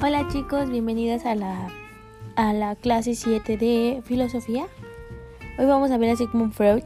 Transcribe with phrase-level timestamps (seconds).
[0.00, 1.70] Hola chicos, bienvenidos a la,
[2.36, 4.68] a la clase 7 de filosofía.
[5.58, 6.84] Hoy vamos a ver a Sigmund Freud.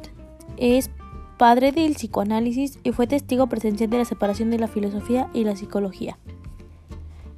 [0.57, 0.88] Es
[1.37, 5.56] padre del psicoanálisis y fue testigo presencial de la separación de la filosofía y la
[5.56, 6.16] psicología.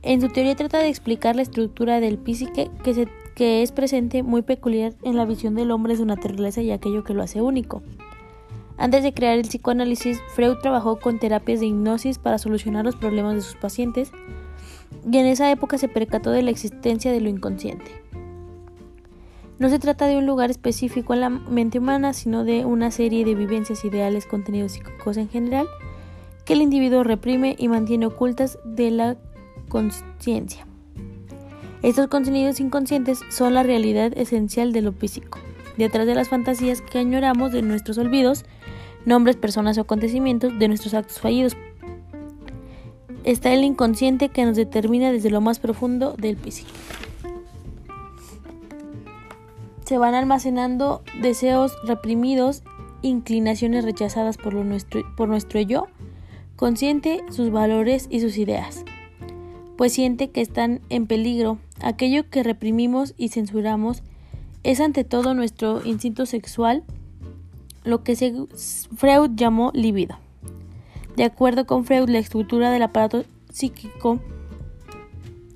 [0.02, 4.22] En su teoría trata de explicar la estructura del psique que, se, que es presente
[4.22, 7.82] muy peculiar en la visión del hombre su naturaleza y aquello que lo hace único.
[8.76, 13.34] Antes de crear el psicoanálisis, Freud trabajó con terapias de hipnosis para solucionar los problemas
[13.34, 14.12] de sus pacientes
[15.10, 17.90] y en esa época se percató de la existencia de lo inconsciente.
[19.58, 23.24] No se trata de un lugar específico en la mente humana, sino de una serie
[23.24, 25.68] de vivencias ideales, contenidos psíquicos en general,
[26.44, 29.16] que el individuo reprime y mantiene ocultas de la
[29.68, 30.66] conciencia.
[31.82, 35.38] Estos contenidos inconscientes son la realidad esencial de lo físico.
[35.76, 38.44] Detrás de las fantasías que añoramos de nuestros olvidos,
[39.04, 41.56] nombres, personas o acontecimientos de nuestros actos fallidos,
[43.24, 46.70] está el inconsciente que nos determina desde lo más profundo del psique.
[49.84, 52.62] Se van almacenando deseos reprimidos,
[53.02, 54.54] inclinaciones rechazadas por,
[55.16, 55.86] por nuestro yo,
[56.56, 58.84] consciente sus valores y sus ideas,
[59.76, 61.58] pues siente que están en peligro.
[61.82, 64.02] Aquello que reprimimos y censuramos
[64.62, 66.84] es ante todo nuestro instinto sexual,
[67.84, 68.16] lo que
[68.96, 70.16] Freud llamó libido.
[71.16, 74.18] De acuerdo con Freud, la estructura del aparato psíquico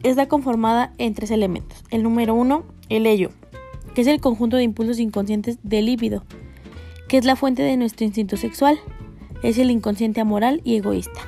[0.05, 1.85] está conformada en tres elementos.
[1.91, 3.31] El número uno, el ello,
[3.95, 6.23] que es el conjunto de impulsos inconscientes del líbido,
[7.09, 8.79] que es la fuente de nuestro instinto sexual.
[9.43, 11.21] Es el inconsciente amoral y egoísta.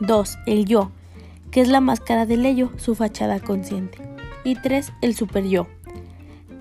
[0.00, 0.90] Dos, El yo,
[1.50, 3.98] que es la máscara del ello, su fachada consciente.
[4.44, 5.66] Y tres, El superyo,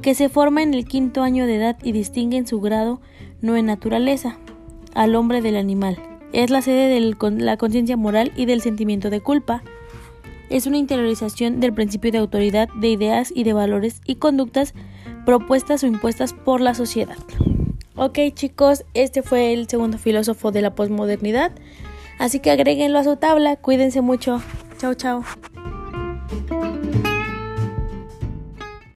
[0.02, 3.02] que se forma en el quinto año de edad y distingue en su grado,
[3.42, 4.38] no en naturaleza,
[4.94, 5.98] al hombre del animal,
[6.34, 9.64] es la sede de la conciencia moral y del sentimiento de culpa.
[10.50, 14.74] Es una interiorización del principio de autoridad de ideas y de valores y conductas
[15.26, 17.18] propuestas o impuestas por la sociedad.
[17.96, 21.52] Ok chicos, este fue el segundo filósofo de la posmodernidad,
[22.20, 24.42] así que agréguenlo a su tabla, cuídense mucho.
[24.78, 25.24] Chao, chao.